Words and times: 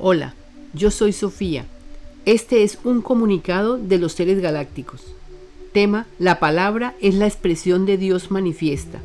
Hola, 0.00 0.34
yo 0.72 0.90
soy 0.90 1.12
Sofía. 1.12 1.66
Este 2.26 2.64
es 2.64 2.78
un 2.82 3.00
comunicado 3.00 3.78
de 3.78 3.98
los 3.98 4.12
seres 4.12 4.40
galácticos. 4.40 5.02
Tema, 5.72 6.06
la 6.18 6.40
palabra 6.40 6.94
es 7.00 7.14
la 7.14 7.26
expresión 7.26 7.86
de 7.86 7.96
Dios 7.96 8.32
manifiesta. 8.32 9.00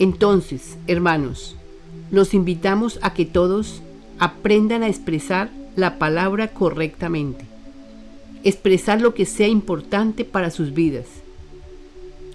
Entonces, 0.00 0.76
hermanos, 0.88 1.56
los 2.10 2.34
invitamos 2.34 2.98
a 3.00 3.14
que 3.14 3.26
todos 3.26 3.80
aprendan 4.18 4.82
a 4.82 4.88
expresar 4.88 5.50
la 5.76 5.98
palabra 5.98 6.48
correctamente. 6.48 7.44
Expresar 8.42 9.00
lo 9.00 9.14
que 9.14 9.24
sea 9.24 9.48
importante 9.48 10.24
para 10.24 10.50
sus 10.50 10.74
vidas. 10.74 11.06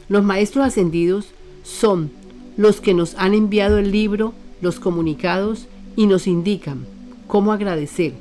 Los 0.08 0.24
maestros 0.24 0.66
ascendidos 0.66 1.28
son 1.64 2.12
los 2.56 2.80
que 2.80 2.94
nos 2.94 3.16
han 3.16 3.34
enviado 3.34 3.78
el 3.78 3.92
libro, 3.92 4.34
los 4.62 4.80
comunicados 4.80 5.68
y 5.98 6.08
nos 6.08 6.28
indican 6.28 6.86
cómo 7.28 7.52
agradecer, 7.52 8.14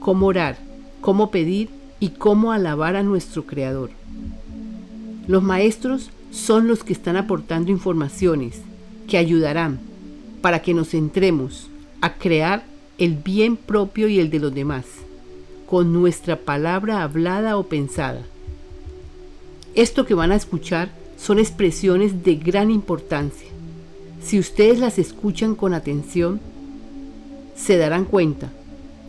cómo 0.00 0.26
orar, 0.26 0.58
cómo 1.00 1.30
pedir 1.30 1.68
y 1.98 2.10
cómo 2.10 2.52
alabar 2.52 2.96
a 2.96 3.02
nuestro 3.02 3.46
Creador. 3.46 3.90
Los 5.26 5.42
maestros 5.42 6.10
son 6.30 6.68
los 6.68 6.84
que 6.84 6.92
están 6.92 7.16
aportando 7.16 7.70
informaciones 7.70 8.60
que 9.08 9.18
ayudarán 9.18 9.78
para 10.40 10.62
que 10.62 10.74
nos 10.74 10.90
centremos 10.90 11.68
a 12.00 12.14
crear 12.14 12.64
el 12.98 13.14
bien 13.14 13.56
propio 13.56 14.08
y 14.08 14.18
el 14.18 14.30
de 14.30 14.40
los 14.40 14.54
demás, 14.54 14.84
con 15.66 15.92
nuestra 15.92 16.36
palabra 16.36 17.02
hablada 17.02 17.56
o 17.56 17.64
pensada. 17.64 18.22
Esto 19.74 20.04
que 20.04 20.14
van 20.14 20.32
a 20.32 20.36
escuchar 20.36 20.90
son 21.16 21.38
expresiones 21.38 22.24
de 22.24 22.36
gran 22.36 22.70
importancia. 22.70 23.48
Si 24.22 24.38
ustedes 24.38 24.78
las 24.78 24.98
escuchan 24.98 25.54
con 25.54 25.74
atención, 25.74 26.40
se 27.60 27.76
darán 27.76 28.04
cuenta 28.04 28.48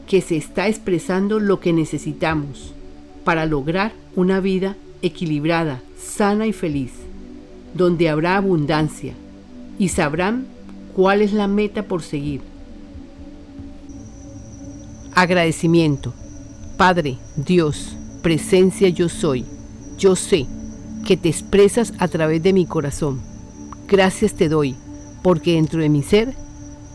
que 0.08 0.22
se 0.22 0.36
está 0.36 0.68
expresando 0.68 1.40
lo 1.40 1.60
que 1.60 1.72
necesitamos 1.72 2.74
para 3.24 3.46
lograr 3.46 3.94
una 4.16 4.40
vida 4.40 4.76
equilibrada, 5.02 5.82
sana 5.98 6.48
y 6.48 6.54
feliz, 6.54 6.92
donde 7.74 8.10
habrá 8.10 8.36
abundancia 8.36 9.14
y 9.80 9.88
sabrán 9.88 10.48
cuál 10.94 11.22
es 11.22 11.32
la 11.32 11.48
meta 11.48 11.84
por 11.84 12.02
seguir. 12.02 12.42
Agradecimiento. 15.16 16.14
Padre, 16.78 17.18
Dios, 17.38 17.96
presencia 18.22 18.90
yo 18.90 19.08
soy. 19.08 19.46
Yo 19.98 20.16
sé 20.16 20.46
que 21.06 21.16
te 21.16 21.30
expresas 21.30 21.94
a 22.00 22.08
través 22.08 22.44
de 22.44 22.54
mi 22.54 22.66
corazón. 22.66 23.22
Gracias 23.88 24.34
te 24.34 24.50
doy, 24.50 24.76
porque 25.24 25.54
dentro 25.54 25.82
de 25.82 25.90
mi 25.90 26.04
ser 26.04 26.34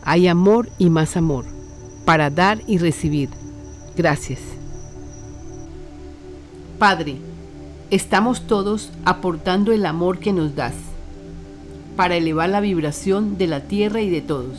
hay 0.06 0.28
amor 0.28 0.68
y 0.78 0.88
más 0.88 1.16
amor, 1.16 1.44
para 2.06 2.30
dar 2.30 2.62
y 2.66 2.78
recibir. 2.78 3.28
Gracias. 3.96 4.38
Padre, 6.78 7.16
estamos 7.90 8.46
todos 8.46 8.92
aportando 9.04 9.72
el 9.72 9.84
amor 9.84 10.18
que 10.18 10.32
nos 10.32 10.54
das, 10.54 10.74
para 11.96 12.16
elevar 12.16 12.48
la 12.48 12.60
vibración 12.60 13.36
de 13.38 13.48
la 13.48 13.60
tierra 13.60 14.00
y 14.00 14.08
de 14.08 14.20
todos. 14.20 14.56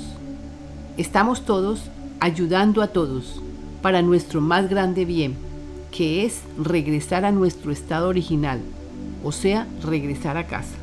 Estamos 0.97 1.45
todos 1.45 1.83
ayudando 2.19 2.81
a 2.81 2.87
todos 2.87 3.41
para 3.81 4.01
nuestro 4.01 4.41
más 4.41 4.69
grande 4.69 5.05
bien, 5.05 5.35
que 5.91 6.25
es 6.25 6.41
regresar 6.61 7.23
a 7.23 7.31
nuestro 7.31 7.71
estado 7.71 8.09
original, 8.09 8.59
o 9.23 9.31
sea, 9.31 9.67
regresar 9.83 10.35
a 10.35 10.47
casa. 10.47 10.75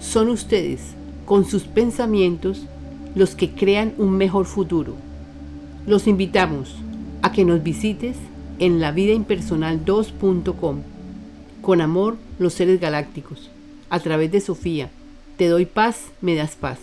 Son 0.00 0.28
ustedes, 0.28 0.80
con 1.24 1.44
sus 1.44 1.64
pensamientos, 1.64 2.62
los 3.14 3.34
que 3.34 3.50
crean 3.50 3.94
un 3.98 4.16
mejor 4.16 4.46
futuro. 4.46 4.94
Los 5.86 6.06
invitamos 6.06 6.74
a 7.22 7.32
que 7.32 7.44
nos 7.44 7.62
visites 7.62 8.16
en 8.58 8.80
lavidaimpersonal2.com. 8.80 10.82
Con 11.60 11.80
amor, 11.80 12.16
los 12.38 12.54
seres 12.54 12.80
galácticos. 12.80 13.50
A 13.90 14.00
través 14.00 14.32
de 14.32 14.40
Sofía. 14.40 14.90
Te 15.36 15.48
doy 15.48 15.66
paz, 15.66 16.06
me 16.20 16.34
das 16.34 16.56
paz. 16.56 16.78